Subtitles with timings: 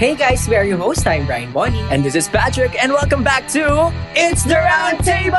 [0.00, 1.06] Hey guys, we are your host.
[1.06, 1.80] I'm Brian Bonnie.
[1.92, 5.36] And this is Patrick, and welcome back to It's the Round Table!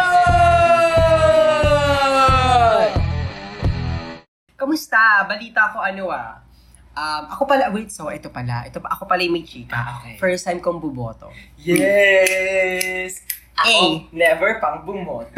[4.53, 5.25] Kamusta?
[5.25, 6.39] Balita ko ano ah.
[6.93, 8.69] Um, ako pala, wait, so ito pala.
[8.69, 9.73] Ito, ako pala yung may chika.
[9.73, 10.21] Ah, okay.
[10.21, 11.33] First time kong buboto.
[11.57, 13.25] Yes!
[13.53, 14.09] Ako, A.
[14.09, 15.29] never pang bumot.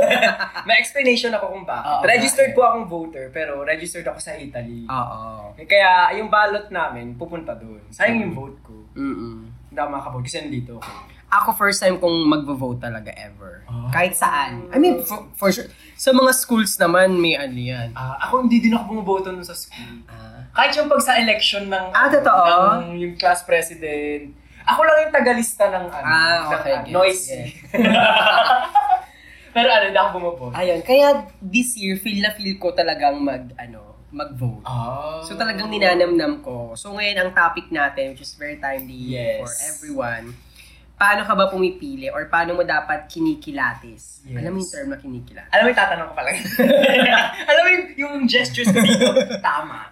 [0.68, 1.88] May explanation ako kung bakit.
[1.88, 2.58] Oo, registered bakit?
[2.58, 4.84] po akong voter, pero registered ako sa Italy.
[4.84, 5.56] Oo.
[5.58, 7.80] Kaya yung ballot namin, pupunta doon.
[7.88, 8.76] Sayang yung vote ko.
[8.94, 9.48] Mm-mm.
[9.66, 10.92] Hindi ako makakabote kasi nandito ako.
[11.26, 13.66] Ako first time kong magvo-vote talaga ever.
[13.66, 13.90] Ah.
[13.90, 14.70] Kahit saan.
[14.70, 15.66] I mean, for, for sure.
[15.96, 17.90] Sa mga schools naman, may ano yan.
[17.90, 20.04] Ah, ako hindi din ako bumoboto nun sa school.
[20.06, 20.46] Ah.
[20.54, 22.46] Kahit yung pag sa election ng, Ah, totoo?
[22.78, 24.30] ng yung class president,
[24.64, 27.40] ako lang yung tagalista ng ano, Ah, ng, okay, ano, gets, noisy.
[29.54, 30.52] Pero ano, hindi ako bumoboto.
[30.52, 31.06] Ayun, kaya
[31.38, 34.62] this year, feel na feel ko talagang mag, ano, mag-vote.
[34.62, 35.22] Ah.
[35.22, 36.74] So talagang ninanamnam ko.
[36.74, 39.42] So ngayon ang topic natin, which is very timely Yes.
[39.42, 40.34] for everyone,
[40.94, 44.22] paano ka ba pumipili or paano mo dapat kinikilatis?
[44.22, 44.38] Yes.
[44.38, 45.50] Alam mo yung term na kinikilatis?
[45.50, 46.30] Alam mo yung tatanong ko pala.
[47.50, 49.06] Alam mo yung, yung gestures ko dito.
[49.42, 49.90] Tama.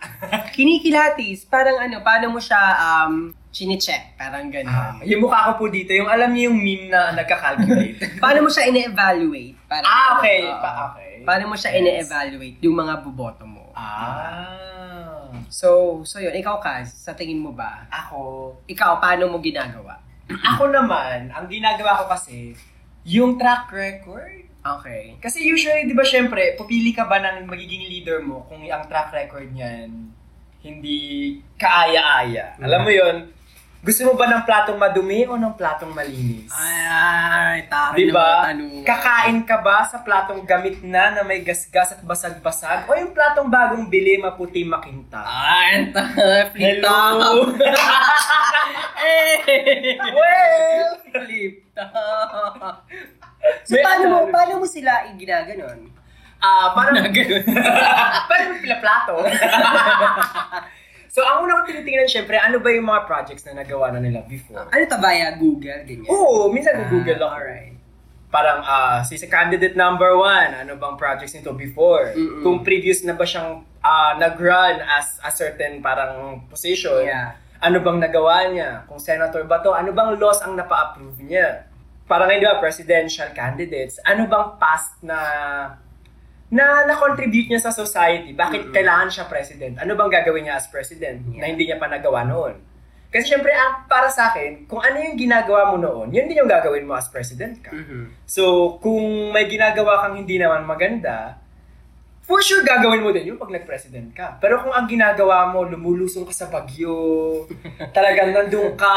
[0.55, 4.17] Kinikilatis, parang ano, paano mo siya um, chine-check?
[4.17, 5.05] Parang Ah, gano'n.
[5.05, 8.01] yung mukha ko po dito, yung alam niyo yung meme na nagka-calculate.
[8.25, 9.55] paano mo siya ine-evaluate?
[9.69, 10.41] Parang, ah, okay.
[10.49, 10.59] Oo.
[10.59, 11.13] Pa, okay.
[11.23, 11.79] Paano mo siya Yes.
[11.79, 13.71] ine-evaluate yung mga buboto mo?
[13.77, 15.29] Ah.
[15.53, 17.85] So, so yun, ikaw Kaz, sa tingin mo ba?
[17.93, 20.01] Ako, Ikaw, paano mo ginagawa?
[20.57, 22.57] ako naman, ang ginagawa ko kasi,
[23.05, 24.49] yung track record.
[24.63, 25.19] Okay.
[25.21, 29.13] Kasi usually, di ba syempre, pupili ka ba ng magiging leader mo kung ang track
[29.13, 30.15] record niyan
[30.63, 30.99] hindi
[31.59, 32.55] kaaya-aya.
[32.63, 33.17] Alam mo yon
[33.83, 36.47] gusto mo ba ng platong madumi o ng platong malinis?
[36.49, 38.47] Ay, taray Di ng mga ba?
[38.47, 38.83] tanungan.
[38.87, 42.87] Kakain ka ba sa platong gamit na na may gasgas at basag-basag?
[42.87, 45.27] O yung platong bagong bili, maputi makinta?
[45.27, 45.91] Ay,
[46.55, 46.95] flip Hello!
[47.19, 47.59] top.
[49.03, 49.99] Eh!
[49.99, 50.91] well!
[51.03, 52.87] Flip top.
[53.67, 55.91] So, paano mo, ano- paano mo sila ginaganon?
[56.39, 57.03] Ah, parang...
[58.31, 59.15] Parang may pila plato.
[61.13, 64.25] so, ang una kong tinitingnan, syempre, ano ba yung mga projects na nagawa na nila
[64.25, 64.65] before?
[64.65, 66.09] ano via Google, ganyan?
[66.09, 67.29] Oo, minsan Ah, Google ako.
[67.31, 67.77] alright.
[68.33, 72.17] Parang, ah, si candidate number one, ano bang projects nito before?
[72.17, 72.41] Mm-mm.
[72.41, 77.05] Kung previous na ba siyang ah, nag-run as a certain parang position?
[77.05, 77.37] Yeah.
[77.61, 78.89] Ano bang nagawa niya?
[78.89, 81.69] Kung senator ba to, ano bang laws ang napa-approve niya?
[82.09, 85.19] Parang ngayon, di ba, presidential candidates, ano bang past na
[86.53, 88.37] na na-contribute niya sa society?
[88.37, 88.75] Bakit Mm-mm.
[88.77, 89.81] kailangan siya president?
[89.81, 91.49] Ano bang gagawin niya as president na Yeah.
[91.49, 92.61] hindi niya pa nagawa noon?
[93.09, 96.49] Kasi syempre, ang para sa akin, kung ano yung ginagawa mo noon, yun din yung
[96.49, 97.73] gagawin mo as president ka.
[97.73, 98.25] Mhm.
[98.25, 101.37] So, kung may ginagawa kang hindi naman maganda,
[102.23, 104.41] for sure gagawin mo din yun pag nag-president ka.
[104.41, 107.45] Pero kung ang ginagawa mo, lumulusong ka sa bagyo,
[107.97, 108.97] talagang nandun ka,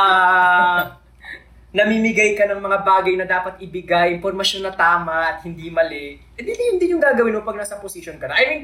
[1.76, 6.56] namimigay ka ng mga bagay na dapat ibigay, impormasyon na tama at hindi mali, edi
[6.56, 8.40] yun din yung gagawin mo pag nasa position ka na.
[8.40, 8.62] I mean,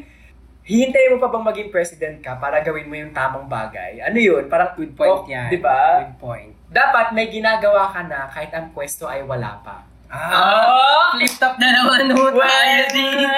[0.63, 3.99] hihintayin mo pa bang maging president ka para gawin mo yung tamang bagay?
[3.99, 4.47] Ano yun?
[4.47, 5.51] Parang, Good point oh, yan.
[5.51, 6.07] Di ba?
[6.07, 6.51] Good point.
[6.71, 9.83] Dapat may ginagawa ka na kahit ang pwesto ay wala pa.
[10.11, 13.31] Ah, flip top na naman ho tayo Well, dito.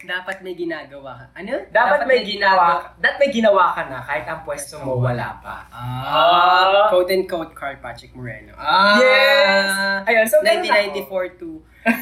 [0.00, 1.24] Dapat may ginagawa ka.
[1.36, 1.62] Ano?
[1.68, 5.62] Dapat, may ginawa, dapat may ginawa ka na kahit ang pwesto mo wala pa.
[5.70, 8.50] Ah, quote and quote Carl Patrick Moreno.
[8.54, 9.70] Ah, Yes!
[10.04, 11.62] Ayun, so ganun 1994 to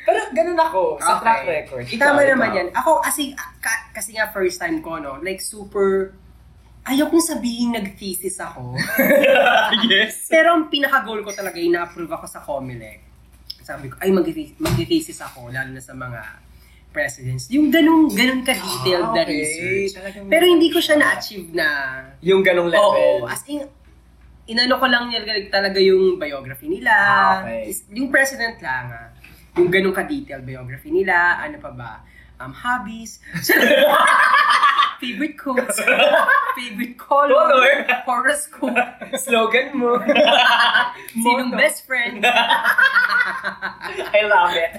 [0.00, 1.22] Pero ganun ako sa Okay.
[1.22, 1.84] track record.
[1.86, 2.30] Ikaw, Tama ikaw.
[2.32, 2.68] naman yan.
[2.72, 6.16] Ako kasi, ka- kasi nga first time ko, no, like super,
[6.88, 8.72] ayaw kong sabihin nag-thesis ako.
[9.92, 10.26] yes.
[10.26, 13.04] Pero ang pinaka-goal ko talaga, ina-approve ako sa Comelec.
[13.60, 16.20] Sabi ko, ay mag-thesis, ako, lalo na sa mga
[16.88, 17.52] presidents.
[17.52, 19.36] Yung ganun, ganun ka-detailed Ah, na okay.
[19.36, 19.92] research.
[20.00, 21.66] Talagang Pero hindi ko siya na-achieve na
[22.24, 22.88] Yung ganong level.
[22.88, 23.68] Oo, as in,
[24.48, 25.12] inano ko lang
[25.52, 26.92] talaga yung biography nila.
[26.96, 27.68] Ah, okay.
[27.92, 29.08] Yung president lang, ah.
[29.60, 31.36] Yung ganun ka-detailed biography nila.
[31.44, 31.92] Ano pa ba?
[32.38, 33.18] Um, hobbies.
[35.00, 35.78] favorite quotes.
[36.58, 37.34] favorite color.
[37.34, 37.74] Color.
[38.06, 38.78] Horoscope.
[39.24, 39.98] Slogan mo.
[41.14, 42.22] Sinong best friend.
[42.26, 44.72] I love it.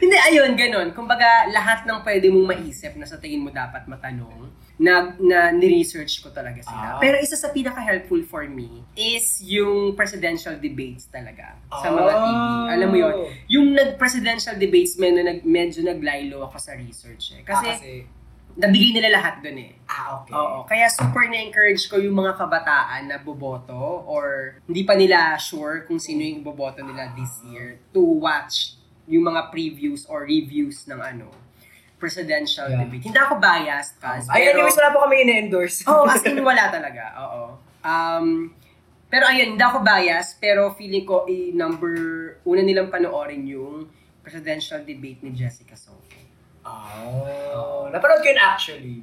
[0.00, 0.88] Hindi, ayun, ganun.
[0.96, 4.48] Kumbaga, lahat ng pwede mong maisip na sa tingin mo dapat matanong,
[4.78, 6.96] na, na ni-research ko talaga sila.
[6.96, 6.98] Ah.
[7.02, 12.22] Pero isa sa pinaka-helpful for me is yung presidential debates talaga sa mga Oh.
[12.22, 12.38] TV.
[12.78, 13.14] Alam mo yon
[13.48, 17.42] Yung nag-presidential debates, med- nag, medyo naglaylo ako sa research eh.
[17.42, 17.92] Kasi, Ah, kasi
[18.54, 19.72] nabigay nila lahat dun eh.
[19.86, 20.32] ah, okay.
[20.32, 20.58] Oo.
[20.64, 23.72] Kaya super na-encourage ko yung mga kabataan na boboto
[24.04, 29.24] or hindi pa nila sure kung sino yung boboto nila this year to watch yung
[29.24, 31.32] mga previews or reviews ng ano
[31.96, 32.84] presidential Yeah.
[32.84, 33.02] debate.
[33.04, 34.28] Hindi ako biased, Kaz.
[34.28, 35.82] Ay, anyways, wala po kami ine-endorse.
[35.82, 37.10] Oo, as in wala talaga.
[37.18, 37.42] Oo.
[37.80, 38.54] Um,
[39.08, 41.92] pero ayun, hindi ako biased, pero feeling ko i number
[42.44, 43.88] una nilang panoorin yung
[44.20, 46.04] presidential debate ni Jessica Soho.
[46.68, 49.00] Oh, napanood ko yun actually.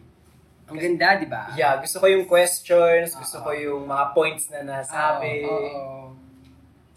[0.65, 1.53] Ang ganda, di ba?
[1.53, 5.45] Yeah, gusto ko yung questions, gusto ko yung mga points na nasabi.
[5.45, 6.13] Oo.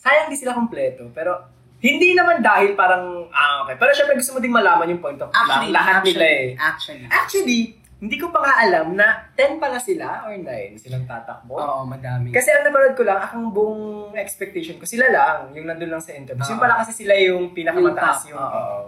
[0.00, 1.36] Sayang di sila kompleto, pero
[1.84, 3.76] hindi naman dahil parang, ah, okay.
[3.76, 6.48] Pero syempre gusto mo ding malaman yung point of Actually, lahat actually, nila eh.
[6.56, 7.04] Actually.
[7.12, 7.60] Actually,
[7.98, 11.58] hindi ko pa nga alam na 10 pala sila or 9 silang tatakbo.
[11.58, 12.30] Oo, madami.
[12.30, 16.14] Kasi ang napanood ko lang, akong buong expectation ko, sila lang, yung nandun lang sa
[16.14, 16.46] interviews.
[16.46, 16.66] Yung Oo.
[16.66, 18.78] pala kasi sila yung pinakamataas Yung yung, oo.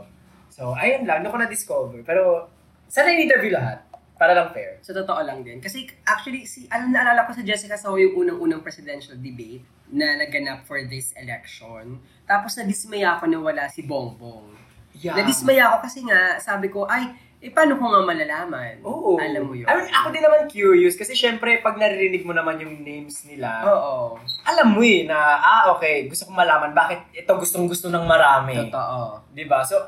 [0.46, 2.00] So, ayun lang, doon ko na-discover.
[2.06, 2.46] Pero,
[2.86, 3.82] sana in-interview lahat.
[4.14, 4.78] Para lang fair.
[4.84, 5.58] Sa totoo lang din.
[5.58, 10.68] Kasi actually, si, alam naalala ko sa Jessica Soho yung unang-unang presidential debate na naganap
[10.68, 11.98] for this election.
[12.28, 14.52] Tapos nadismaya ako na wala si Bongbong.
[15.00, 15.16] Yeah.
[15.16, 18.84] Nadismaya ako kasi nga, sabi ko, ay, eh paano ko nga malalaman?
[18.84, 19.16] Oo.
[19.16, 19.64] Alam mo yun.
[19.64, 23.64] I mean, ako din naman curious kasi syempre pag naririnig mo naman yung names nila,
[23.64, 24.20] Oo.
[24.44, 28.68] alam mo eh na, ah okay, gusto kong malaman bakit ito gustong gusto ng marami.
[28.68, 29.24] Totoo.
[29.32, 29.64] 'Di ba?
[29.64, 29.80] So,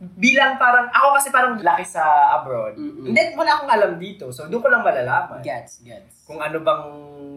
[0.00, 2.72] bilang parang, ako kasi parang laki sa abroad.
[2.80, 3.12] Mm-mm.
[3.12, 4.32] Hindi, wala akong alam dito.
[4.32, 5.44] So, doon ko lang malalaman.
[5.44, 6.24] Gets, gets.
[6.24, 6.84] Kung ano bang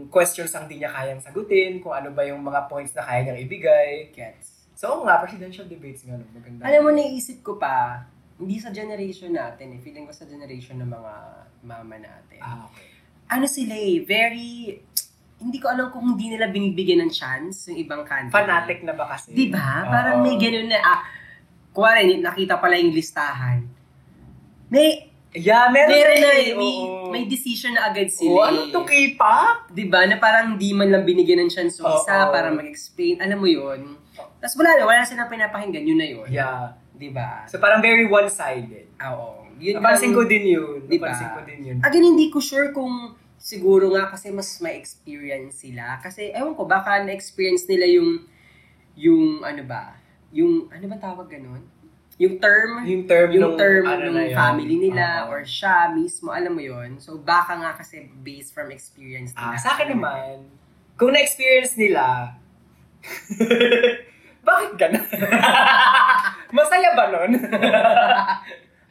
[0.08, 3.42] questions ang di niya kayang sagutin, kung ano ba yung mga points na kaya niyang
[3.44, 4.16] ibigay.
[4.16, 4.72] Gets.
[4.80, 6.64] So, oo nga, presidential debates nga, no, maganda.
[6.64, 9.80] Alam mo, naisip ko pa, hindi sa generation natin eh.
[9.80, 11.14] Feeling ko sa generation ng mga
[11.64, 12.40] mama natin.
[12.42, 12.90] Ah, okay.
[13.30, 14.78] Ano sila eh, very...
[15.38, 18.32] Hindi ko alam kung hindi nila binibigyan ng chance yung ibang candidate.
[18.32, 19.36] Fanatic na ba kasi?
[19.36, 19.84] Di ba?
[19.86, 21.04] Parang may ganun na, ah,
[21.76, 23.68] kuwari, nakita pala yung listahan.
[24.72, 26.54] May, Yeah, meron, meron na, eh.
[26.54, 27.10] may, Oo.
[27.10, 28.54] may decision na agad sila.
[28.54, 28.72] ano eh.
[28.72, 29.74] to, K-pop?
[29.74, 30.06] Di ba?
[30.06, 32.30] Na parang di man lang binigyan ng chance yung isa Oo.
[32.30, 33.18] para mag-explain.
[33.18, 33.98] Alam mo yun?
[34.14, 35.90] Tapos wala na, wala na silang pinapakinggan.
[35.90, 36.28] Yun na yun.
[36.30, 36.78] Yeah.
[36.94, 37.44] Di ba?
[37.46, 38.86] So, parang very one-sided.
[38.96, 39.44] Ah, Oo.
[39.58, 40.78] Yun Napansin lang- ko din yun.
[40.86, 41.10] Di ba?
[41.10, 41.78] Napansin ko din yun.
[41.80, 46.00] Again, hindi ko sure kung siguro nga kasi mas may experience sila.
[46.00, 48.24] Kasi, ewan ko, baka na-experience nila yung,
[48.96, 49.98] yung, ano ba,
[50.32, 51.62] yung, ano ba tawag ganun?
[52.16, 54.38] Yung term, Yung term yung nung, term ano ng na yun.
[54.38, 55.34] family nila Oo.
[55.34, 59.50] or siya mismo, alam mo yon So, baka nga kasi based from experience nila.
[59.50, 60.46] Ah, sa akin naman,
[60.94, 62.38] kung na-experience nila,
[64.44, 65.04] bakit ganun?
[66.54, 67.32] Masaya ba nun?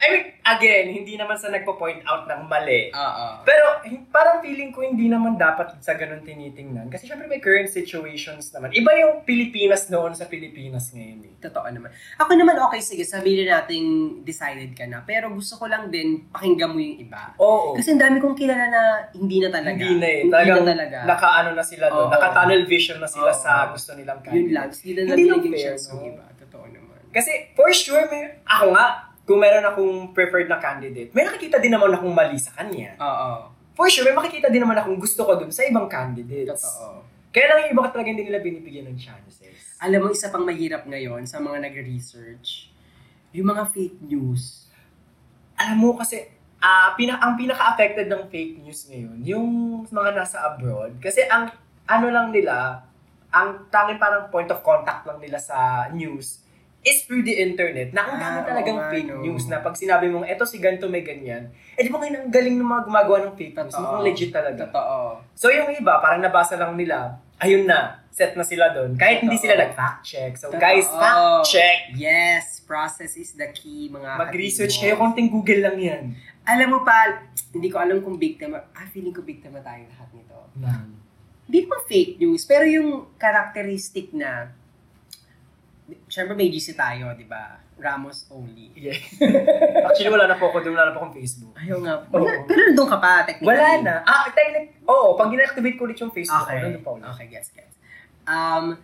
[0.03, 2.91] I mean, again, hindi naman sa nagpo-point out ng mali.
[2.91, 3.25] Oo.
[3.47, 3.79] Pero
[4.11, 6.91] parang feeling ko hindi naman dapat sa ganun tinitingnan.
[6.91, 8.75] Kasi syempre may current situations naman.
[8.75, 11.23] Iba yung Pilipinas noon sa Pilipinas ngayon.
[11.23, 11.33] Eh.
[11.39, 11.95] Totoo naman.
[12.19, 13.83] Ako naman, okay, sige, sabihin na natin
[14.27, 15.07] decided ka na.
[15.07, 17.31] Pero gusto ko lang din pakinggan mo yung iba.
[17.39, 17.79] Oo.
[17.79, 18.81] Kasi ang dami kong kilala na
[19.15, 19.79] hindi na talaga.
[19.79, 20.19] hindi na eh.
[20.27, 20.97] Hindi Talagang na talaga.
[21.07, 22.07] nakaano na sila doon.
[22.07, 22.11] Oo.
[22.11, 23.39] Naka-tunnel vision na sila Oo.
[23.39, 24.67] sa gusto nilang Yun lang.
[24.67, 26.03] Hindi na nabigyan chance no?
[26.03, 26.27] yung iba.
[26.43, 26.92] Totoo naman.
[27.13, 31.71] Kasi for sure, may, ako nga, kung meron akong preferred na candidate, may nakikita din
[31.71, 32.97] naman akong mali sa kanya.
[32.99, 33.53] Oo.
[33.77, 36.65] For sure, may makikita din naman akong gusto ko dun sa ibang candidates.
[36.65, 37.05] Totoo.
[37.33, 39.77] Kaya lang yung iba talaga hindi nila binibigyan ng chances.
[39.81, 42.69] Alam mo, isa pang mahirap ngayon sa mga nag-research,
[43.33, 44.69] yung mga fake news.
[45.57, 46.29] Alam mo kasi,
[46.61, 49.47] ah pina, ang pinaka-affected ng fake news ngayon, yung
[49.89, 51.01] mga nasa abroad.
[51.01, 51.49] Kasi ang
[51.89, 52.85] ano lang nila,
[53.33, 56.42] ang tanging parang point of contact lang nila sa news
[56.83, 60.11] is through the internet na ang dami Ah, talagang nga, fake news na pag sinabi
[60.11, 63.17] mong eto si ganito may ganyan, eh di ba ngayon ang galing ng mga gumagawa
[63.25, 64.67] ng fake news, mukhang legit talaga.
[64.67, 65.23] Totoo.
[65.31, 68.93] So yung iba, parang nabasa lang nila, ayun na, set na sila doon.
[68.93, 69.45] Kahit hindi Totoo.
[69.47, 70.31] sila nag-fact check.
[70.35, 70.59] So Totoo.
[70.59, 71.79] guys, fact check!
[71.95, 76.03] Yes, process is the key, mga Mag-research kayo, konting Google lang yan.
[76.43, 77.23] Alam mo pa,
[77.55, 80.35] hindi ko alam kung biktima, ah, feeling ko biktima tayo lahat nito.
[81.43, 84.51] Hindi pa fake news, pero yung characteristic na,
[86.07, 87.59] syempre may GC tayo, di ba?
[87.75, 88.71] Ramos only.
[88.77, 88.95] Yeah.
[89.87, 91.51] Actually, wala na po ako doon, wala na po akong Facebook.
[91.57, 91.93] Ayaw nga.
[92.05, 92.21] Oo.
[92.21, 93.49] Wala, pero nandun ka pa, technically.
[93.49, 93.93] Wala na.
[94.05, 96.59] Ah, technic, oo, pag gina-activate ko ulit yung Facebook, Okay.
[96.63, 97.05] nandun pa ulit.
[97.11, 97.75] Okay, gets, gets.
[98.23, 98.79] Um,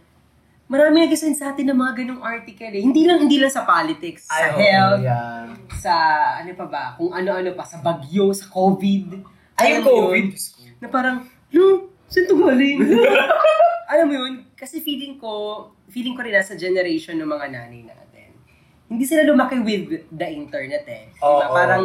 [0.67, 2.81] marami nag-send sa atin ng mga ganong article eh.
[2.83, 5.47] Hindi lang, hindi lang sa politics, sa Ay, oo, health, yeah.
[5.79, 5.93] sa
[6.41, 9.05] ano pa ba, kung ano-ano pa, sa bagyo, sa COVID.
[9.55, 10.27] Ay, mo COVID.
[10.33, 10.75] yun?
[10.81, 12.79] Na parang, no, saan to galing?
[13.89, 14.33] Alam mo yun?
[14.53, 15.31] Kasi feeling ko,
[15.89, 18.29] feeling ko rin nasa generation ng mga nanay natin.
[18.85, 21.09] Hindi sila lumaki with the internet eh.
[21.09, 21.25] Diba?
[21.25, 21.49] Oo.
[21.49, 21.83] Parang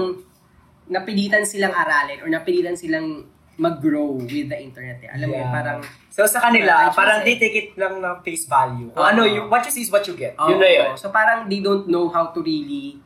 [0.85, 3.25] napilitan silang aralin or napilitan silang
[3.57, 5.09] mag-grow with the internet eh.
[5.09, 5.55] Alam mo yun, Yeah.
[5.55, 5.79] parang
[6.11, 8.91] So sa kanila, Ay, parang they take it lang ng face value.
[8.93, 9.03] Oo.
[9.03, 10.35] ano, yung, what you see is what you get.
[10.37, 10.63] yun Oo.
[10.63, 10.91] na yun.
[10.95, 12.99] So parang they don't know how to really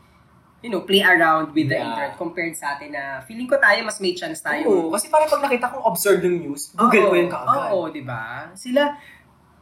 [0.59, 1.87] you know, play around with the Yeah.
[1.87, 4.67] internet compared sa atin na feeling ko tayo mas may chance tayo.
[4.67, 7.71] Oo, kasi parang pag nakita kong absurd yung news, Google ko yun kaagad.
[7.71, 8.51] Oo, di ba?
[8.59, 8.99] Sila,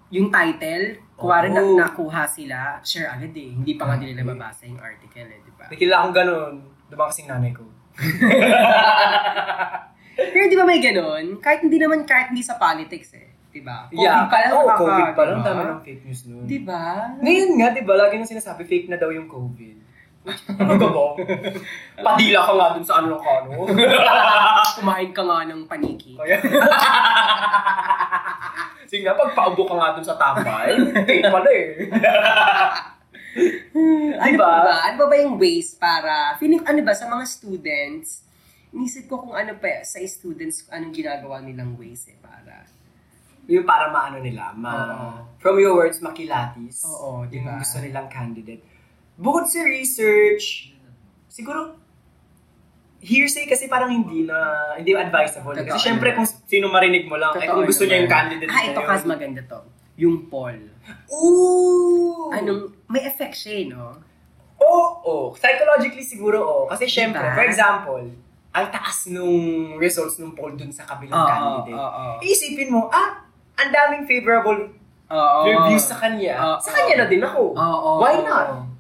[0.09, 3.51] yung title, kuwari na nakuha sila, share agad eh.
[3.53, 5.69] Hindi pa nga nila mabasa yung article eh, di ba?
[5.69, 6.55] Nakilala akong ganun.
[6.87, 7.67] Diba kasing nanay ko?
[10.17, 11.43] Pero di ba may ganun?
[11.45, 13.37] Kahit hindi naman, kahit hindi sa politics eh.
[13.53, 13.89] Di ba?
[13.89, 14.53] COVID yeah, pa lang.
[14.53, 15.41] oh, COVID pa lang.
[15.41, 15.49] diba?
[15.49, 16.45] Dami ng fake news nun.
[16.45, 16.85] Di ba?
[17.21, 19.77] Ngayon nga, di ba, lagi nang sinasabi, fake na daw yung COVID.
[20.27, 21.05] Ano ka ba?
[22.07, 23.63] Padila ka nga dun sa ano ka, no?
[24.83, 26.19] Kumain ka nga ng paniki.
[26.19, 26.37] Kaya...
[28.91, 30.71] Sige nga, pagpaubo ka nga dun sa tambay,
[31.07, 31.67] fake pala eh.
[34.17, 34.49] Ano Diba?
[34.49, 34.65] ba?
[34.65, 34.75] ba?
[34.91, 38.23] Ano ba ba yung ways para, feeling, ano ba, sa mga students,
[38.73, 42.67] inisip ko kung ano pa, sa students, anong ginagawa nilang ways eh, para,
[43.47, 44.73] yung para maano nila, ma...
[44.75, 45.11] Oo.
[45.39, 46.83] From your words, makilatis.
[46.83, 47.55] Oo, di ba?
[47.55, 48.76] Yung gusto nilang candidate.
[49.17, 50.77] Bukod sa research,
[51.27, 51.81] siguro,
[53.01, 54.37] hearsay kasi parang hindi na,
[54.77, 55.57] hindi advisable.
[55.57, 58.51] Totoo Kasi syempre kung sino marinig mo lang, eh Totoo kung gusto niya yung candidate
[58.51, 58.89] Ah, ito yun.
[58.89, 59.61] kas maganda to.
[59.97, 60.59] Yung poll.
[61.09, 62.29] Ooh!
[62.29, 63.97] Anong, may effect siya eh, no?
[64.57, 66.63] Oo, oh, psychologically siguro oo.
[66.69, 67.37] Kasi syempre, Diba?
[67.37, 68.05] for example,
[68.53, 69.37] ang taas nung
[69.77, 71.77] results nung poll dun sa kabilang Oo, candidate.
[71.77, 72.17] oo, oo.
[72.21, 73.25] Isipin mo, ah,
[73.57, 74.73] ang daming favorable
[75.09, 75.39] Oo.
[75.45, 76.37] reviews sa kanya.
[76.37, 76.57] Oo.
[76.61, 77.53] sa kanya na din ako.
[77.53, 77.91] Oo.
[78.01, 78.76] Why not?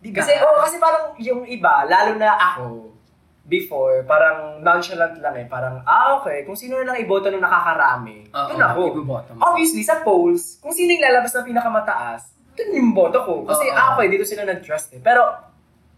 [0.00, 0.16] Diba?
[0.24, 2.90] Kasi, oh, kasi parang yung iba, lalo na ako,
[3.44, 5.46] before, parang nonchalant lang eh.
[5.50, 8.80] Parang, ah, okay, kung sino na lang iboto nung nakakarami, Oo, dun ako.
[8.96, 9.40] iboboto mo.
[9.50, 13.44] Obviously, sa polls, kung sino yung lalabas na pinakamataas, dun yung boto ko.
[13.44, 13.76] Kasi, Oo.
[13.76, 15.00] ah, okay, dito sila nag-trust eh.
[15.02, 15.26] Pero,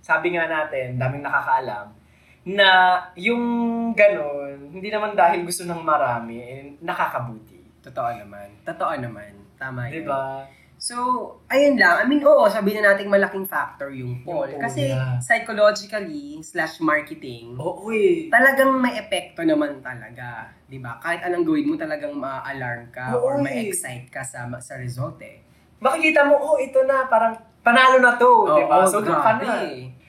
[0.00, 1.92] sabi nga natin, daming nakakaalam,
[2.42, 2.68] na
[3.14, 3.44] yung
[3.94, 7.85] ganon, hindi naman dahil gusto ng marami, eh, nakakabuti.
[7.85, 8.49] Totoo naman.
[8.66, 9.30] Totoo naman.
[9.61, 10.02] Tama yun.
[10.02, 10.42] Diba?
[10.83, 10.97] So,
[11.47, 12.03] ayun lang.
[12.03, 14.51] I mean, oo, sabihin na natin malaking factor yung poll.
[14.51, 15.15] Yung poll, Kasi yeah.
[15.23, 18.27] psychologically slash marketing, Oo eh.
[18.27, 20.51] talagang may epekto naman talaga.
[20.67, 20.99] Di ba?
[20.99, 23.43] Kahit anong gawin mo, talagang ma-alarm ka Oo, or eh.
[23.47, 25.39] ma-excite ka sa, sa result eh.
[25.79, 28.83] Makikita mo, oh, ito na, parang panalo na to, di ba?
[28.83, 29.62] Oo, So, doon ka na.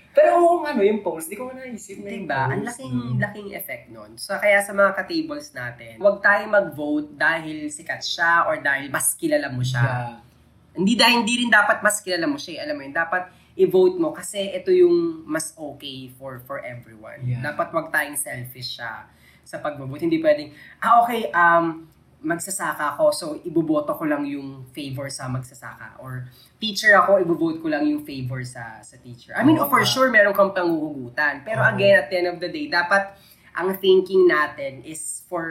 [0.10, 2.42] Pero oo, ano, yung polls, di ko nga naisip na Diba?
[2.50, 3.18] Ang laking, Mm.
[3.22, 4.18] laking effect nun.
[4.18, 9.14] So, kaya sa mga ka-tables natin, huwag tayong mag-vote dahil sikat siya or dahil mas
[9.14, 9.86] kilala mo siya.
[10.18, 10.33] Yeah.
[10.74, 12.62] Hindi dahil hindi rin dapat mas kilala mo siya.
[12.62, 12.64] eh.
[12.66, 17.22] Alam mo yun, dapat i-vote mo kasi ito yung mas okay for for everyone.
[17.22, 17.46] Yeah.
[17.46, 19.06] Dapat wag tayong selfish siya
[19.46, 20.02] sa pag-vote.
[20.02, 20.50] Hindi pwedeng,
[20.82, 21.86] ah okay, um,
[22.24, 26.00] magsasaka ako, so iboboto ko lang yung favor sa magsasaka.
[26.00, 26.26] Or
[26.58, 29.36] teacher ako, ibovote ko lang yung favor sa sa teacher.
[29.36, 31.44] I mean, Oo for sure, meron kang panguhugutan.
[31.44, 31.70] Pero Oo.
[31.76, 33.12] again, at the end of the day, dapat
[33.54, 35.46] ang thinking natin is for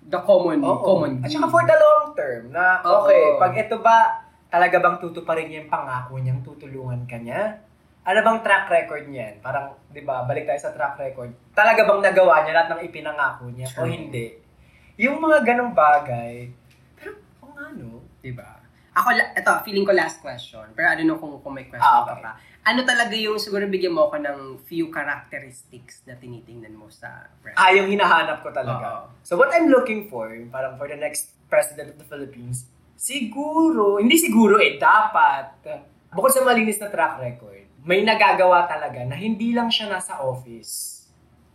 [0.00, 0.80] the common Oo.
[0.82, 4.19] common At saka for the long term, na okay, pag ito ba,
[4.50, 7.62] talaga bang tutuparin niya yung pangako niyang tutulungan ka niya?
[8.00, 9.38] Ano bang track record niyan?
[9.38, 11.30] Parang, di ba, balik tayo sa track record.
[11.52, 13.88] Talaga bang nagawa niya lahat ng ipinangako niya o True.
[13.88, 14.26] hindi?
[14.98, 16.50] Yung mga ganong bagay,
[16.94, 18.60] pero kung ano, Diba?
[18.92, 20.60] Ako, la- ito, feeling ko last question.
[20.76, 22.20] Pero I don't know kung, kung may question Ah, ka okay.
[22.20, 22.32] pa.
[22.60, 27.56] Ano talaga yung, siguro bigyan mo ako ng few characteristics na tinitingnan mo sa president?
[27.56, 29.08] ah, yung hinahanap ko talaga.
[29.08, 29.24] Oo.
[29.24, 32.68] So what I'm looking for, parang for the next president of the Philippines,
[33.00, 35.64] siguro, hindi siguro eh, dapat,
[36.12, 41.00] bukod sa malinis na track record, may nagagawa talaga na hindi lang siya nasa office.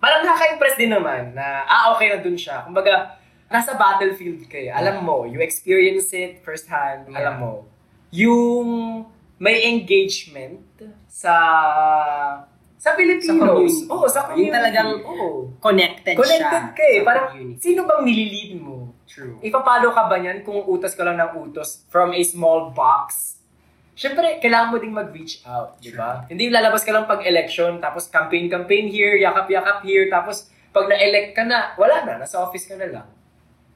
[0.01, 2.65] Parang nakaka-impress din naman na, ah, okay na dun siya.
[2.65, 3.13] Kumbaga,
[3.45, 4.73] nasa battlefield kayo.
[4.73, 7.05] Alam mo, you experience it firsthand.
[7.05, 7.21] Yeah.
[7.21, 7.53] Alam mo,
[8.09, 8.67] yung
[9.37, 10.65] may engagement
[11.05, 11.35] sa
[12.75, 13.33] sa Filipinos.
[13.33, 13.89] community.
[13.89, 14.45] Oo, sa community.
[14.45, 15.29] Yung talagang Oo.
[15.57, 16.77] Connected, Connected siya.
[16.77, 16.99] ka eh.
[17.01, 17.59] sa Parang, community.
[17.61, 18.74] sino bang nililid mo?
[19.15, 19.39] True.
[19.39, 23.39] Ipapalo ka ba niyan kung utos ka lang ng utos from a small box?
[23.95, 26.27] Siyempre, kailangan mo ding mag-reach out, di ba?
[26.27, 31.71] Hindi lalabas ka lang pag-election, tapos campaign-campaign here, yakap-yakap here, tapos pag na-elect ka na,
[31.79, 33.07] wala na, nasa office ka na lang.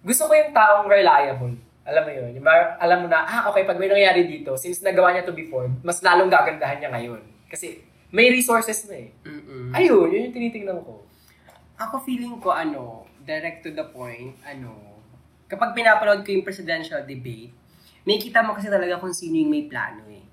[0.04, 1.56] Gusto ko yung taong reliable.
[1.88, 4.84] Alam mo yun, yung mar- alam mo na, ah, okay, pag may nangyari dito, since
[4.84, 7.24] nagawa niya to before, mas lalong gagandahan niya ngayon.
[7.48, 7.80] Kasi
[8.12, 9.16] may resources na eh.
[9.24, 9.72] Mm-mm.
[9.72, 11.00] Ayun, yun yung tinitingnan ko.
[11.80, 14.99] Ako feeling ko, ano, direct to the point, ano,
[15.50, 17.52] kapag pinapanood ko yung presidential debate,
[18.06, 20.24] may kita mo kasi talaga kung sino yung may plano eh.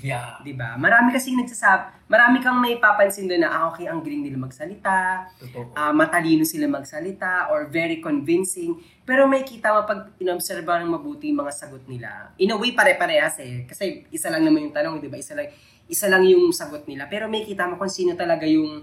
[0.00, 0.40] Yeah.
[0.40, 0.80] 'Di ba?
[0.80, 5.28] Marami kasi nagsasab, marami kang may papansin doon na ah, okay, ang galing nila magsalita,
[5.36, 5.76] Totoo.
[5.76, 8.80] ah, matalino sila magsalita or very convincing.
[9.04, 12.32] Pero may kita mo pag inobserba ng mabuti yung mga sagot nila.
[12.40, 15.20] In a way pare-parehas eh kasi isa lang naman yung tanong, 'di ba?
[15.20, 15.52] Isa lang
[15.92, 17.04] isa lang yung sagot nila.
[17.12, 18.80] Pero may kita mo kung sino talaga yung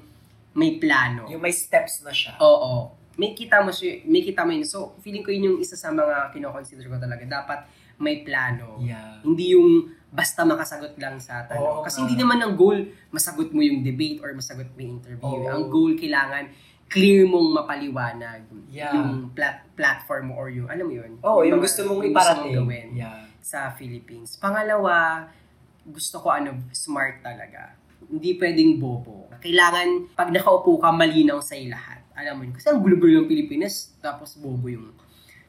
[0.54, 1.26] may plano.
[1.26, 2.38] Yung may steps na siya.
[2.38, 2.99] Oo.
[3.20, 4.64] May kita mo siya, may kita mo yun.
[4.64, 7.20] So, feeling ko yun yung isa sa mga kino-consider ko talaga.
[7.22, 7.60] Dapat
[8.00, 8.80] may plano.
[8.80, 9.20] Yeah.
[9.20, 9.70] Hindi yung
[10.08, 11.60] basta makasagot lang sa tanong.
[11.60, 12.08] Oo Kasi nga.
[12.08, 12.80] hindi naman ang goal,
[13.12, 15.20] masagot mo yung debate or masagot mo yung interview.
[15.22, 15.46] Oo.
[15.46, 16.48] Ang goal, kailangan
[16.88, 18.90] clear mong mapaliwanag Yeah.
[18.90, 21.20] yung plat- platform mo or yung, alam mo yun?
[21.22, 22.54] Oo, yung mga- gusto mong yung iparating.
[22.56, 23.20] gawin Yeah.
[23.38, 24.40] sa Philippines.
[24.40, 25.28] Pangalawa,
[25.86, 27.76] gusto ko ano, smart talaga.
[28.02, 29.30] hindi pwedeng bobo.
[29.38, 32.02] Kailangan, pag nakaupo ka, malinaw sa lahat.
[32.20, 32.54] Alam mo yun.
[32.54, 34.92] Kasi ang gulo-gulo ng Pilipinas, tapos bobo yung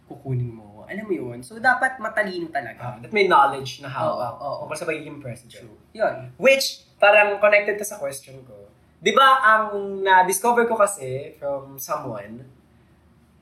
[0.06, 0.86] kukunin mo.
[0.86, 1.38] Alam mo yun?
[1.42, 2.98] So, dapat matalino talaga.
[2.98, 4.38] Uh, that may knowledge na hawak.
[4.38, 4.62] Oo, oo.
[4.66, 5.70] Kung sa pagiging president.
[5.94, 6.34] Yun.
[6.34, 8.70] Which, parang connected to sa question ko.
[8.98, 12.42] Di ba, ang na-discover ko kasi from someone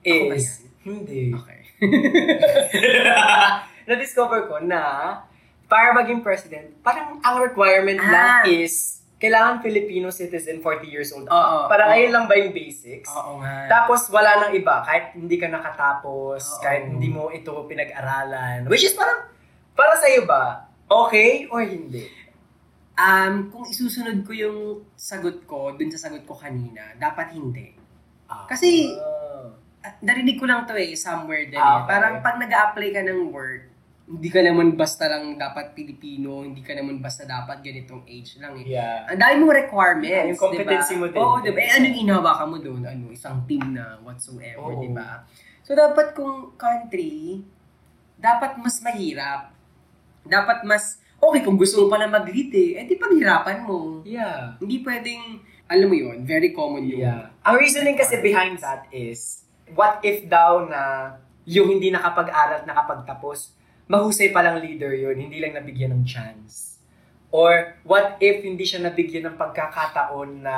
[0.04, 0.68] is...
[0.85, 1.35] Hindi.
[1.35, 1.61] Okay.
[3.88, 4.82] na-discover ko na
[5.68, 8.08] para maging president, parang ang requirement Ah.
[8.08, 11.27] lang is kailangan Filipino citizen 40 years old.
[11.27, 11.95] Oo, Parang oo.
[11.95, 13.11] ayun lang ba yung basics?
[13.11, 13.67] Oo nga.
[13.67, 16.63] Tapos wala nang iba, kahit hindi ka nakatapos, Oo.
[16.63, 18.67] kahit hindi mo ito pinag-aralan.
[18.67, 19.27] Which is parang,
[19.75, 22.07] para sa'yo ba, okay or hindi?
[22.95, 24.59] Um, kung isusunod ko yung
[24.95, 27.75] sagot ko, dun sa sagot ko kanina, dapat hindi.
[28.47, 29.51] Kasi- Ah.
[29.99, 31.75] Narinig ko lang to eh, somewhere din Ah, eh.
[31.81, 31.87] okay.
[31.89, 33.71] Parang pag nag apply ka ng work,
[34.09, 38.57] hindi ka naman basta lang dapat Pilipino, hindi ka naman basta dapat ganitong age lang
[38.65, 38.81] eh.
[38.81, 39.05] yeah.
[39.05, 41.00] Ang dami mong requirements, Yung competency diba?
[41.05, 41.21] mo din.
[41.21, 41.61] Oo, diba?
[41.61, 42.83] Eh, anong inahawakan mo doon?
[42.88, 44.81] Ano, isang team na whatsoever, Oo.
[44.81, 45.29] diba?
[45.61, 47.45] So, dapat kung country,
[48.17, 49.53] dapat mas mahirap.
[50.25, 54.00] Dapat mas, okay, kung gusto mo pala mag-lead eh, eh di paghirapan mo.
[54.09, 54.57] Yeah.
[54.57, 57.05] Hindi pwedeng, alam mo yun, very common yun.
[57.05, 57.29] Yeah.
[57.45, 59.45] Ang reasoning kasi behind that is,
[59.77, 61.12] what if daw na
[61.45, 63.58] yung hindi nakapag-aral nakapagtapos,
[63.88, 66.78] mahusay palang leader yun, hindi lang nabigyan ng chance.
[67.28, 70.57] Or what if hindi siya nabigyan ng pagkakataon na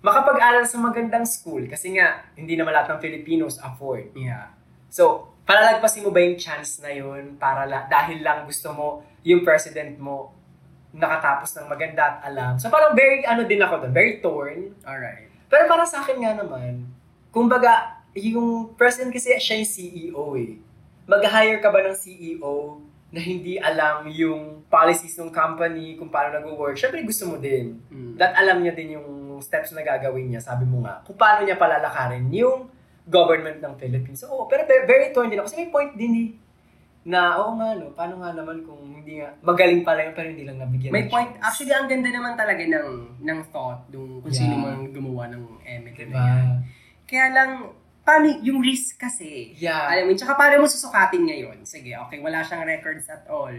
[0.00, 4.12] makapag-aral sa magandang school kasi nga hindi naman lahat ng Filipinos afford.
[4.16, 4.52] Yeah.
[4.88, 9.44] So, palalagpasin mo ba yung chance na yun para la- dahil lang gusto mo yung
[9.44, 10.32] president mo
[10.92, 12.56] nakatapos ng maganda at alam.
[12.56, 14.72] So parang very ano din ako doon, very torn.
[14.84, 15.28] Alright.
[15.48, 16.84] Pero para sa akin nga naman,
[17.32, 20.60] kumbaga, yung president kasi siya yung CEO eh.
[21.08, 26.76] Mag-hire ka ba ng CEO na hindi alam yung policies ng company, kung paano nag-work?
[26.76, 27.80] Siyempre gusto mo din.
[27.88, 28.20] Mm.
[28.20, 29.08] That alam niya din yung
[29.40, 32.68] steps na gagawin niya, sabi mo nga, kung paano niya palalakarin yung
[33.08, 34.20] government ng Philippines.
[34.20, 35.48] So, oh, pero very, torn din ako.
[35.48, 36.28] Kasi may point din eh,
[37.08, 40.44] na, oo nga, no, paano nga naman kung hindi nga, magaling pala yun, pero hindi
[40.44, 41.40] lang nabigyan May point, chance.
[41.40, 42.88] actually, ang ganda naman talaga ng,
[43.24, 44.44] ng thought dung kung Yeah.
[44.44, 46.12] sino man gumawa ng Emmet diba?
[46.12, 46.48] na yan.
[47.08, 47.50] Kaya lang,
[48.08, 49.84] paano, yung risk kasi, Yeah.
[49.84, 51.60] alam mo, tsaka paano mo susukatin ngayon?
[51.68, 53.52] Sige, okay, wala siyang records at all.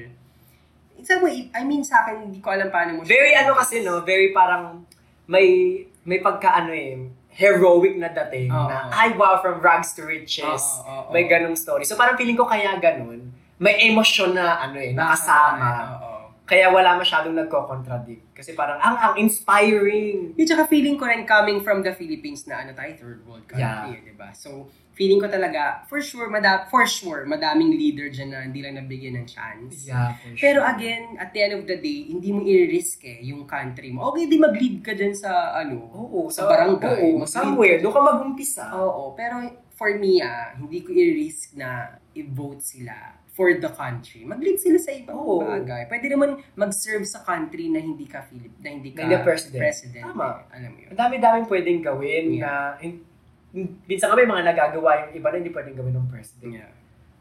[0.98, 3.86] It's a way, I mean, sa akin, hindi ko alam paano mo Very ano kasi,
[3.86, 4.02] no?
[4.02, 4.90] Very parang
[5.30, 6.98] may may pagka ano eh,
[7.38, 8.66] heroic na dating Oo.
[8.68, 10.60] na, ay wow, from rags to riches.
[10.60, 11.12] Oo, oo, oo.
[11.14, 11.86] May ganong story.
[11.86, 13.30] So parang feeling ko kaya ganun,
[13.62, 15.70] may emosyon na ano eh, nakasama.
[16.02, 16.09] Oo.
[16.50, 18.34] Kaya wala masyadong nagko-contradict.
[18.34, 20.34] Kasi parang, ang, ang inspiring.
[20.34, 23.62] Yung tsaka feeling ko rin coming from the Philippines na ano tayo, third world country,
[23.62, 23.94] Yeah.
[23.94, 24.34] eh, di ba?
[24.34, 24.66] So,
[24.98, 29.16] feeling ko talaga, for sure, mada for sure, madaming leader dyan na hindi lang nabigyan
[29.16, 29.86] ng chance.
[29.86, 30.42] Yeah, for sure.
[30.42, 34.10] Pero again, at the end of the day, hindi mo i-risk eh, yung country mo.
[34.12, 37.14] Okay, di mag-lead ka dyan sa, ano, Oo, sa barangay.
[37.16, 37.78] Oo, somewhere.
[37.78, 38.74] Doon ka mag-umpisa.
[38.74, 39.38] Oo, pero
[39.78, 44.28] for me ah, hindi ko i-risk na i-vote sila for the country.
[44.28, 45.40] Mag-lead sila sa ibang Oo.
[45.40, 45.88] bagay.
[45.88, 49.64] Pwede naman mag-serve sa country na hindi ka Philip, na hindi ka Na president.
[49.64, 50.44] president Tama.
[50.44, 50.56] eh.
[50.60, 50.90] Alam mo yun.
[50.92, 52.44] Ang dami-daming pwedeng gawin Yeah.
[52.44, 52.52] na,
[52.84, 53.00] in,
[53.56, 56.52] in- minsan kami mga nagagawa yung iba na hindi pwedeng gawin ng president.
[56.52, 56.72] Yeah.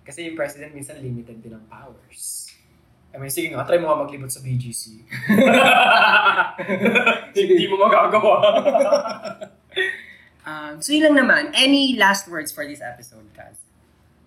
[0.02, 2.50] Kasi yung president minsan limited din ang powers.
[3.08, 4.98] I mean, sige nga, try mo nga maglibot sa BGC.
[7.32, 8.34] Hindi mo magagawa.
[10.48, 11.52] Um, so yun lang naman.
[11.52, 13.60] Any last words for this episode, Kaz?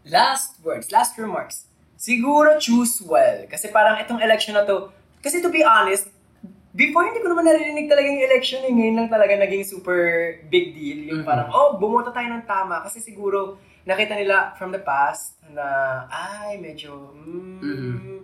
[0.06, 1.66] last words, last remarks.
[2.02, 3.46] Siguro choose well.
[3.46, 4.90] Kasi parang itong election na to,
[5.22, 6.10] kasi to be honest,
[6.74, 8.74] before hindi ko naman naririnig talaga yung election eh.
[8.74, 10.02] Ngayon lang talaga naging super
[10.50, 11.14] big deal.
[11.14, 11.30] Yung Mhm.
[11.30, 12.82] parang, oh, bumoto tayo ng tama.
[12.82, 15.62] Kasi siguro, nakita nila from the past na,
[16.10, 18.18] ay, medyo, mm, Mhm.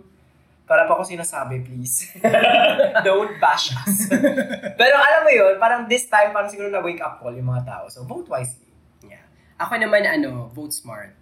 [0.66, 2.10] para pa ako sinasabi, please.
[3.06, 4.10] Don't bash us.
[4.80, 7.62] Pero alam mo yun, parang this time, parang siguro na wake up call yung mga
[7.62, 7.84] tao.
[7.86, 8.66] So, vote wisely.
[9.06, 9.22] Yeah.
[9.56, 11.14] Ako naman, ano, vote smart.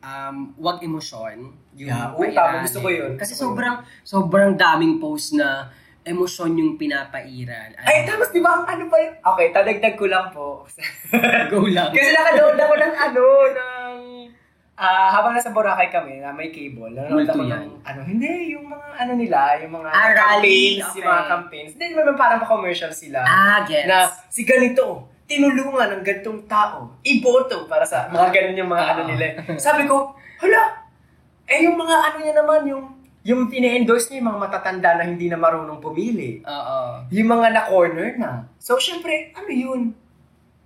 [0.00, 1.52] Um, wag emosyon.
[1.76, 2.64] Yung Yeah, oo, tama.
[2.64, 3.12] Gusto ko yun.
[3.14, 5.68] Kasi Gusto sobrang, sobrang daming post na
[6.00, 7.76] emosyon yung pinapairal.
[7.76, 9.12] Ay, tapos di ba ano pa yun?
[9.20, 10.64] Okay, tadagdag ko lang po.
[11.52, 11.92] go lang.
[11.92, 13.92] Kasi nakanood ako ng ano, ng...
[14.74, 18.86] ah habang nasa Boracay kami, na may cable, nanonood ako ng, ano, hindi, yung mga,
[18.96, 20.96] ano nila, yung mga Ah, campaigns, okay.
[20.96, 21.70] yung mga campaigns.
[21.76, 23.20] Hindi naman parang pa-commercial sila.
[23.20, 23.84] ah, gets.
[23.84, 28.92] Na, si ganito, tinulungan ng ganitong tao, iboto para sa mga ganun yung mga Ah.
[28.98, 29.24] ano nila.
[29.62, 30.10] Sabi ko,
[30.42, 30.82] hala,
[31.46, 32.84] eh yung mga ano niya naman, yung
[33.20, 36.40] yung tine-endorse niya yung mga matatanda na hindi na marunong pumili.
[36.40, 37.04] Oo.
[37.12, 38.48] Yung mga na-corner na.
[38.56, 39.92] So, syempre, ano yun?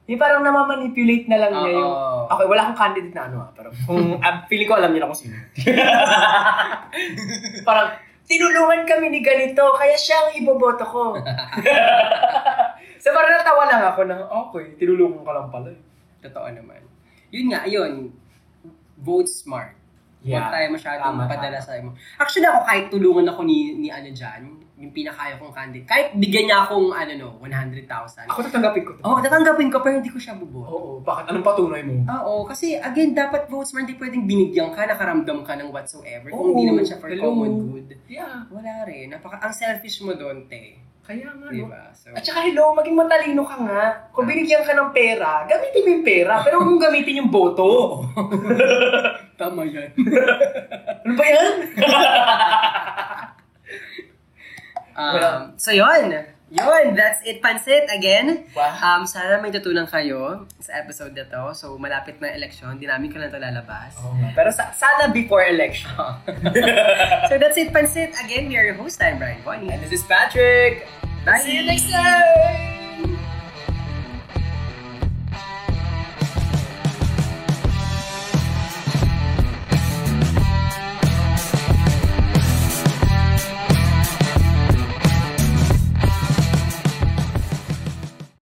[0.06, 1.92] Yung parang namamanipulate na lang niya yung...
[2.30, 3.50] Okay, wala akong candidate na ano ah.
[3.50, 5.34] Pero kung, ah, feeling ko alam niyo na kung sino.
[7.66, 11.02] parang, tinulungan kami ni ganito, kaya siya ang iboboto ko.
[13.04, 15.68] so parang natawa lang ako na, okay, tinulungan ka lang pala.
[15.68, 15.80] eh."
[16.24, 16.80] Totoo naman.
[17.28, 18.08] Yun nga, yun.
[18.96, 19.76] Vote smart.
[20.24, 21.66] Huwag tayo masyadong Tama, padala tama.
[21.68, 21.92] sa mo.
[22.16, 26.48] Actually, ako kahit tulungan ako ni, ni ano dyan, yung pinakaya kong candidate, kahit bigyan
[26.48, 27.84] niya akong, ano no, 100,000.
[28.26, 29.04] Ako tatanggapin ko to.
[29.04, 30.64] Oo, oh, tatanggapin ko, pero hindi ko siya bubuo.
[30.64, 31.28] Oo, bakit?
[31.28, 32.08] Anong patunay mo?
[32.08, 36.32] Oo, kasi again, dapat vote smart, hindi pwedeng binigyan ka, nakaramdam ka ng whatsoever.
[36.32, 37.28] Kung Oo, hindi naman siya for hello.
[37.28, 37.88] common good.
[38.08, 39.12] Yeah, Wala rin.
[39.12, 40.80] Napaka, ang selfish mo doon, te.
[41.04, 41.52] Kaya nga, no?
[41.52, 41.92] Diba?
[41.92, 44.08] So, At saka hello, maging matalino ka nga.
[44.08, 46.40] Kung binigyan ka ng pera, gamitin mo yung pera.
[46.40, 48.00] Pero huwag mong gamitin yung boto.
[49.40, 49.92] tama yan.
[51.04, 51.54] ano ba yan?
[54.94, 56.33] Um, so, yun.
[56.54, 58.46] Yun, that's it, Pansit, again.
[58.54, 58.78] Wow.
[58.78, 61.50] Um, sana may tutunan kayo sa episode na to.
[61.50, 62.78] So, malapit na election.
[62.78, 63.98] Di namin ko lang ito lalabas.
[64.38, 65.90] Pero sa- sana before election.
[67.28, 68.14] so, that's it, Pansit.
[68.22, 69.02] Again, we are your host.
[69.02, 69.74] I'm Brian Bonnie.
[69.74, 70.86] And this is Patrick.
[71.26, 71.42] Bye.
[71.42, 72.73] See you next time!